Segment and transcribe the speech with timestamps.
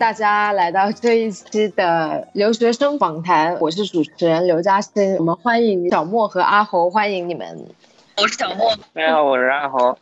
[0.00, 5.14] 大家来到这一期的留学生访谈，我是主持人刘嘉欣。
[5.18, 7.66] 我们欢迎小莫和阿侯，欢迎你们。
[8.16, 9.98] 我是小莫，大家好，我是阿侯。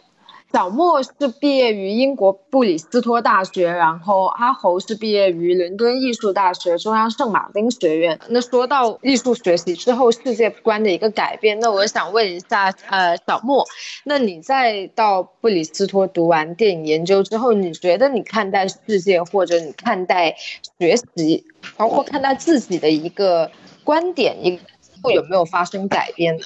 [0.59, 8.19] 小莫是毕业于英国布里斯托大学，然后阿侯是毕业于伦敦艺术大学中央圣马丁学院。
[8.29, 13.65] 那说到艺术学习之后世界观的一个改变，那我想问一下，呃，小莫，
[14.03, 20.35] 那你在到布里斯托读完电影研究之后，你觉得你看待世界或者你看待
[20.81, 21.45] 学习，
[21.77, 23.49] 包括看待自己的一个
[23.85, 24.59] 观点，一
[25.15, 26.43] 有没有发生改变呢？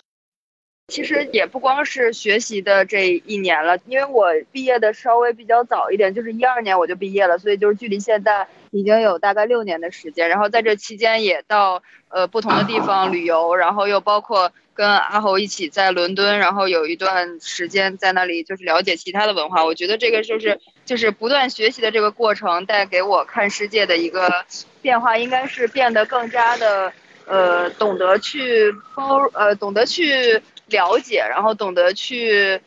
[0.93, 10.29] 其实也不光是学习的这一年了，因为我毕业的稍微比较早一点，就是一二年我就毕业了，所以就是距离现在已经有大概六年的时间。
[10.29, 19.65] 然后在这期间也到呃不同的地方旅游，然后又包括跟阿侯一起在伦敦，然后有一段时间在那里就是了解其他的文化。
[19.65, 24.45] 我觉得这个就是就是不断学习的这个过程带给我看世界的一个
[24.83, 26.93] 变化，应该是变得更加的
[27.25, 30.43] 呃懂得去包呃懂得去。
[30.73, 32.61] 了解，然后懂得去，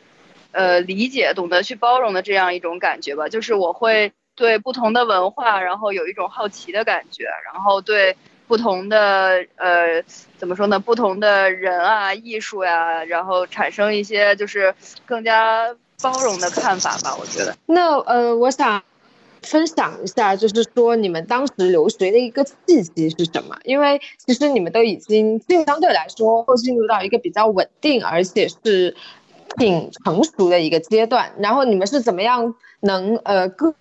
[0.52, 3.28] 呃，理解，懂得去包容的这样一种感觉吧。
[3.28, 8.16] 就是我会对不同的文化，然后有一种好奇的感觉，然后对
[8.48, 10.02] 不同的，呃，
[10.38, 10.78] 怎么说呢？
[10.78, 17.14] 不同的人啊，艺术呀，然后产生一些就是更加包容的看法吧。
[17.20, 17.54] 我觉得。
[17.66, 18.82] 那呃，我想。
[19.46, 23.56] 分享一下，就是说你们当时留学的一个契机是什么？
[23.64, 28.94] 因为其实你们都已经相对来说会进入到一个比较稳定，而且是
[29.56, 31.32] 挺成熟的一个阶段。
[31.38, 33.74] 然后你们是怎么样能呃割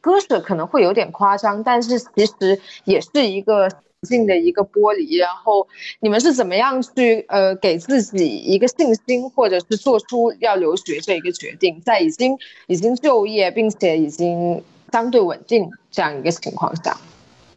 [0.00, 0.40] 割舍？
[0.40, 3.68] 可能会有点夸张，但是其实也是一个。
[4.08, 5.68] 性的一个剥离，然后
[6.00, 16.96] 你们是怎么样去呃给自己一个信心，或者是做出要留学这一个决定，在已经已经就业并且已经相对稳定这样一个情况下，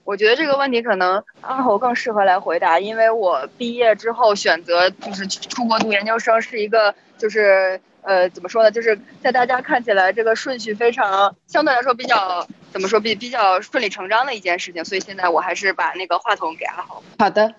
[0.03, 7.79] 我觉得这个问题可能阿侯更适合来回答，因为我毕业之后选择就是出国读研究生是一个就是。
[8.05, 8.69] 呃，怎么说呢？
[8.69, 17.01] 就是在大家看起来，这个顺序非常相对来说比较怎么说比比较顺理成章的一件事情，所以现在我还是把那个话筒给阿豪。
[17.19, 17.53] 好的。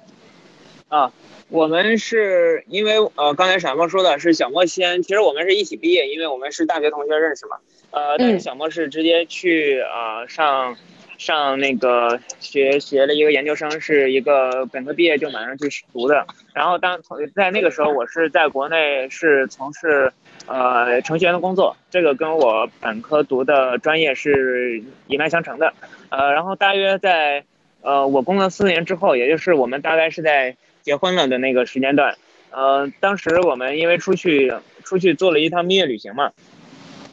[0.89, 1.11] 啊，
[1.49, 7.57] 我们是因为呃，刚才闪光说的是小莫先，其实我们是一起毕业，因为我们是大学同学认识嘛。
[7.93, 10.77] 呃，但是小莫是直接去呃上。
[11.17, 16.27] 上那个学学了一个研究生，是一个本科毕业就马上去读的。
[16.53, 17.01] 然后当
[17.35, 20.13] 在那个时候，我是在国内是从事
[20.47, 25.73] 呃程序员的工作，这个跟我本科读的专业是一脉相承的。
[26.11, 27.45] 呃，然后大约在
[27.83, 32.17] 呃我工作四年之后，也就是我们大概是在结婚了的那个时间段，
[32.51, 34.53] 呃，当时我们因为出去
[34.83, 36.33] 出去做了一趟蜜月旅行嘛，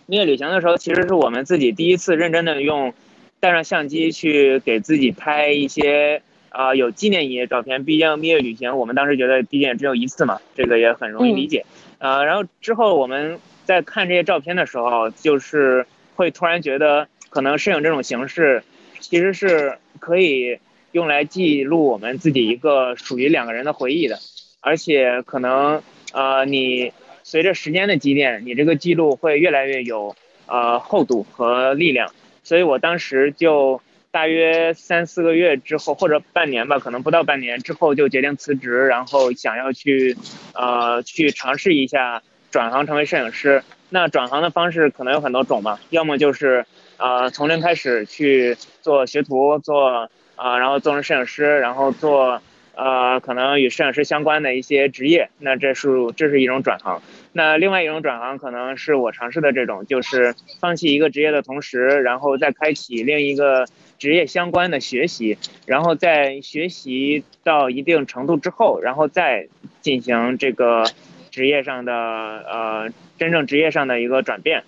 [0.07, 2.94] 蜜月旅行的时候，其实是我们自己第一次认真的用。
[3.41, 11.66] 带上相机去给自己拍一些啊有纪念意义的照片，毕竟蜜月旅行，我们当时觉得毕竟只有一次嘛，这个也很容易理解。
[11.97, 18.63] 呃，然后之后我们在看这些照片的时候，就是会突然觉得，可能摄影这种形式，
[19.00, 20.59] 其实是可以
[20.91, 24.19] 用来记录我们自己一个属于两个人的回忆的，
[24.59, 25.81] 而且可能
[26.13, 26.94] 呃你
[27.24, 30.16] 随着时间的积淀，你这个记录会越来越有
[30.46, 32.12] 呃厚度和力量。
[32.44, 33.81] 所以我当时就
[34.12, 40.18] 大约三四个月之后，或者半年吧，可能不到半年之后就决定辞职，然后想要去，
[40.53, 43.63] 呃，去尝试一下转行成为摄影师。
[43.90, 46.66] 那转行的方式可能有很多种嘛，要么就是
[46.97, 52.41] 呃从零开始去做学徒，做啊，然后做成摄影师，然后做。
[52.74, 57.01] 呃，可能与摄影师相关的一些职业，那这是这是一种转行。
[57.34, 63.66] 那另外一种转行，可能是我尝试的这种，就是放弃一个职业的同时，然后再开启另一个
[63.97, 69.48] 职业相关的学习，然后在学习到一定程度之后，然后再
[69.80, 70.83] 进行这个
[71.30, 74.63] 职业上的呃真正职业上的一个转变。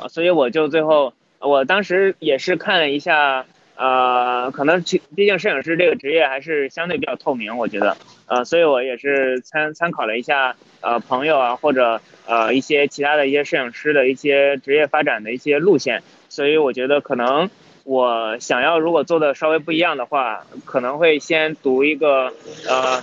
[0.00, 3.44] 呃，所以我就最后，我当时也是看了一下。
[3.76, 17.50] 呃，可能其毕竟摄影师这个职业还是相对比较透明，我觉得，呃，所以我也是参参考了一下，呃，朋友啊，或者呃一些其他的一些摄影师的一些职业发展的一些路线，所以我觉得可能
[17.82, 22.32] 我想要如果做的稍微不一样的话，可能会先读一个
[22.68, 23.02] 呃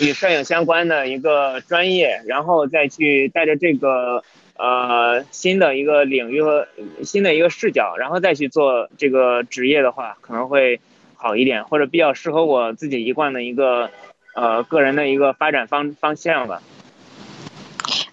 [0.00, 4.24] 与摄影相关的一个专业，然后再去带着这个。
[4.62, 6.68] 呃，新的一个领域和
[7.02, 10.78] 新的一个视角，然后再去做这个职业的话，可能会
[11.16, 13.90] 好一点，或者比较适合我自己一贯的一个
[14.36, 16.62] 呃个人的一个发展方方向吧。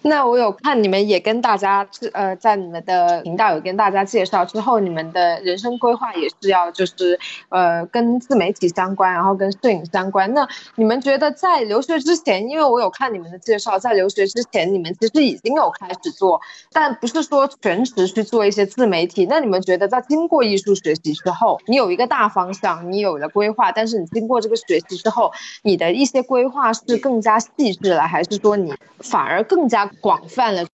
[0.02, 7.18] 那我有看你们也跟大家呃，在你们的频道有跟大家介绍之后，你们的人生规划也是要就是
[7.50, 10.32] 呃跟自媒体相关，然后跟摄影相关。
[10.32, 16.40] 那你们觉得在留学之前，因为我有看你们的介绍，在留学之前你们其实已经有开始做，
[16.72, 19.26] 但不是说全职去做一些自媒体。
[19.26, 25.30] 那你们觉得在经过艺术学习之后，你有一个大方向，你有了规划，但是你经过这个学习之后，
[25.62, 29.89] 你的一些规划是更加细致了，还是说你反而更加？
[30.00, 30.66] 广泛了，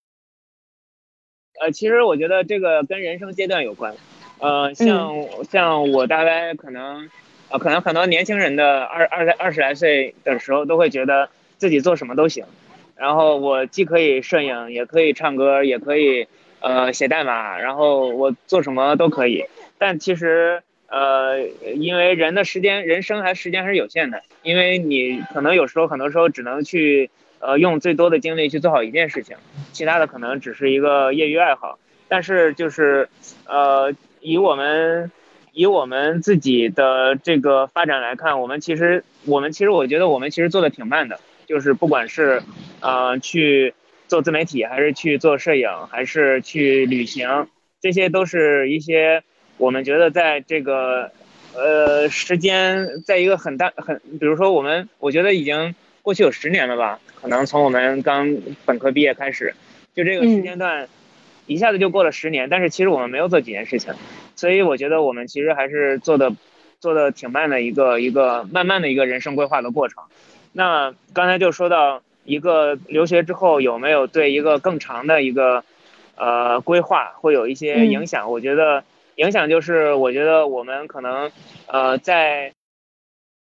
[1.60, 3.94] 呃，其实我觉得这个跟人生阶段有关，
[4.38, 5.14] 呃，像
[5.50, 7.08] 像我大概可能，
[7.48, 12.44] 呃，可能很多年轻人的二二二十来岁的时候都会觉得自己做什么都行，
[12.94, 16.28] 然后我既可以摄影，也可以唱歌，也可以
[16.60, 19.46] 呃写代码，然后我做什么都可以，
[19.78, 21.40] 但其实呃，
[21.74, 27.10] 因为人的时间，人生还时间还是有限的，因为你可能有时候很多时候只能去。
[27.40, 29.36] 呃，用最多的精力去做好一件事情，
[29.72, 31.78] 其他的可能只是一个业余爱好。
[32.08, 33.08] 但是就是，
[33.46, 35.10] 呃，以我们
[35.52, 41.18] 以我们自己的这个发展来看，我们其实我们其实我觉得我们其实做的挺慢的。
[41.46, 42.42] 就是不管是
[42.80, 43.72] 呃去
[44.08, 47.46] 做自媒体，还是去做摄影，还是去旅行，
[47.80, 49.22] 这些都是一些
[49.56, 51.12] 我们觉得在这个
[51.54, 55.76] 呃时间在一个很大很，比如说我们我觉得已经
[56.06, 57.00] 过去有十年了吧。
[57.20, 59.52] 可能从我们刚本科毕业开始，
[59.92, 60.86] 就这个时间段，
[61.48, 62.48] 一下子就过了十年。
[62.48, 63.92] 但是其实我们没有做几件事情，
[64.36, 66.32] 所以我觉得我们其实还是做的
[66.78, 70.04] 做的挺慢的一个一个慢慢的一个人生规划的过程。
[70.52, 75.64] 那刚才就说到一个留学之后有没有对一个更长的一个
[76.14, 78.30] 呃规划会有一些影响？
[78.30, 78.84] 我觉得
[79.16, 81.32] 影响就是我觉得我们可能
[81.66, 82.52] 呃在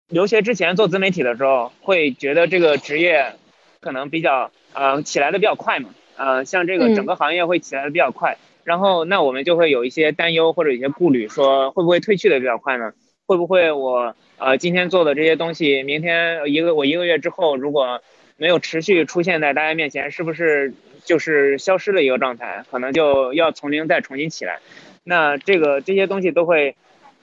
[0.09, 3.33] 留学之前做自媒体的时候会觉得这个职业。
[3.81, 12.95] 可能比较呃起来的比较快嘛，呃像这个整个行业会起来的比较快，然后那我们就会有一些担忧或者一些顾虑，说会不会退去的比较快呢？
[13.27, 18.01] 会不会我呃今天做的这些东西，明天一个我一个月之后如果
[18.39, 20.73] 没有持续出现在大家面前，是不是
[21.05, 22.65] 就是消失的一个状态？
[22.71, 24.61] 可能就要从零再重新起来，
[25.05, 26.75] 那这个这些东西都会。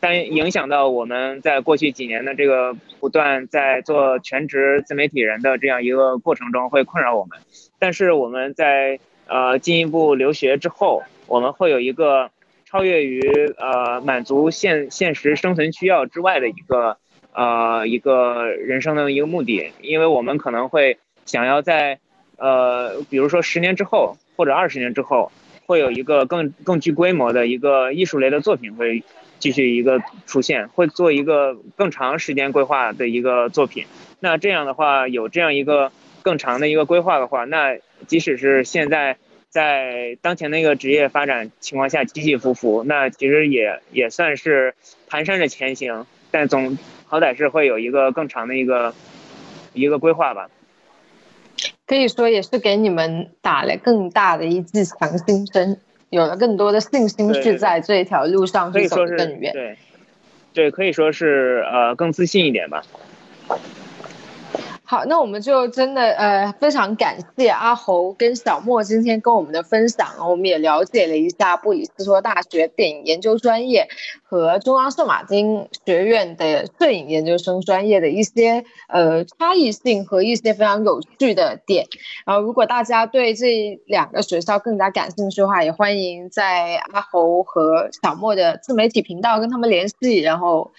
[0.02, 7.38] 但影响到我们在过去几年的这个不断在做全职自媒体人的这样一个过程中，会困扰我们。
[7.78, 12.32] 但是我们在呃进一步留学之后，我们会有一个
[12.66, 13.22] 超越于
[13.60, 16.98] 呃满足现现实生存需要之外的一个
[17.32, 20.98] 呃一个人生的一个目的，因为我们可能会
[21.28, 22.00] 想要在
[22.38, 25.32] 呃比如说十年之后或者二十年之后，
[25.68, 29.04] 会有一个更更具规模的一个艺术类的作品会。
[29.42, 33.86] 继续一个出现，会做一个更长时间规划的一个作品。
[34.22, 35.92] 那这样的话，有这样一个
[36.22, 37.78] 更长的一个规划的话，那
[38.08, 39.18] 即使是现在
[39.50, 44.76] 在当前的一个职业发展情况下起起伏伏，那其实也也算是
[45.10, 46.06] 蹒跚着前行。
[46.30, 46.78] 但总
[47.08, 48.94] 好歹是会有一个更长的一个
[49.74, 50.50] 一个规划吧。
[51.86, 55.82] 可以说也是给你们打了更大的一剂强心针。
[56.12, 59.52] 有了更多的信心，去在这一条路上去走更远。
[59.54, 59.78] 对，
[60.54, 62.84] 对，可以说是呃更自信一点吧。
[64.92, 73.88] 好，那我们就真的呃非常感谢阿侯跟小莫今天跟我们的分享，我们也了解了一下布里斯托大学电影研究专业
[74.22, 81.88] 和中央圣马丁学院的摄影研究生专业的一些呃差异性和一些非常有趣的点。
[82.26, 90.74] 然后，如果大家对这两个学校更加感兴趣的话，也欢迎在阿侯和小莫的自媒体频道跟他们联系，然后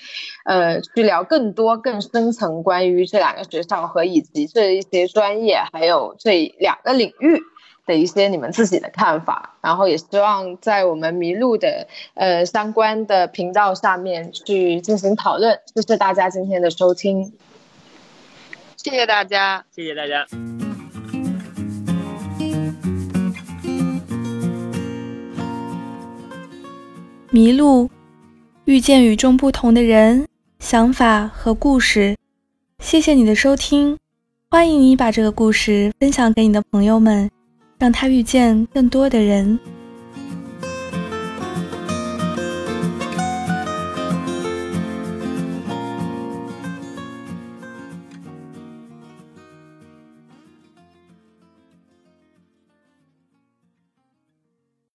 [0.45, 4.12] 呃去聊更多更深层关于这两个学校和和。
[4.12, 7.40] 以及这一些专业，还有这两个领域
[7.87, 15.61] 的一些你们自己的看法，然后也希望在我们迷路的呃相关的频道下面去进行讨论。
[15.75, 17.32] 谢谢大家今天的收听，
[18.76, 20.26] 谢谢大家，谢谢大家。
[27.30, 27.88] 迷路，
[28.66, 30.28] 遇见与众不同的人、
[30.59, 32.21] 想法和故事。
[32.92, 33.96] 谢谢你的收听，
[34.50, 37.30] 欢迎你把这个故事分享给你的朋友们，
[37.78, 39.58] 让他遇见更多的人。